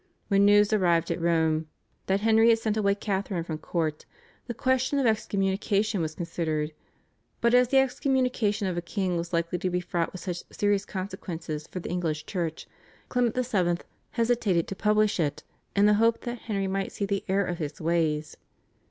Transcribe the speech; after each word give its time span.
When 0.29 0.45
news 0.45 0.73
arrived 0.73 1.11
at 1.11 1.21
Rome 1.21 1.67
that 2.07 2.21
Henry 2.21 2.49
had 2.49 2.57
sent 2.57 2.75
away 2.75 2.95
Catharine 2.95 3.43
from 3.43 3.59
court, 3.59 4.03
the 4.47 4.53
question 4.55 4.97
of 4.97 5.05
excommunication 5.05 6.01
was 6.01 6.15
considered, 6.15 6.71
but 7.39 7.53
as 7.53 7.67
the 7.67 7.77
excommunication 7.77 8.67
of 8.67 8.75
a 8.75 8.81
king 8.81 9.15
was 9.15 9.31
likely 9.31 9.59
to 9.59 9.69
be 9.69 9.79
fraught 9.79 10.11
with 10.11 10.21
such 10.21 10.41
serious 10.51 10.85
consequences 10.85 11.67
for 11.67 11.79
the 11.79 11.91
English 11.91 12.25
Church, 12.25 12.65
Clement 13.09 13.35
VII. 13.35 13.75
hesitated 14.09 14.67
to 14.69 14.75
publish 14.75 15.19
it 15.19 15.43
in 15.75 15.85
the 15.85 15.93
hope 16.01 16.21
that 16.21 16.39
Henry 16.49 16.65
might 16.65 16.91
see 16.91 17.05
the 17.05 17.23
error 17.27 17.45
of 17.45 17.59
his 17.59 17.79
ways. 17.79 18.35